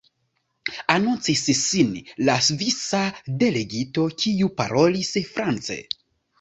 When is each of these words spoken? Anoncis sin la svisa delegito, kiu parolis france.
Anoncis 0.93 1.43
sin 1.59 1.91
la 2.29 2.39
svisa 2.47 3.03
delegito, 3.45 4.09
kiu 4.25 4.53
parolis 4.63 5.15
france. 5.33 5.83